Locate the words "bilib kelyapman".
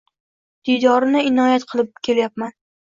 1.71-2.59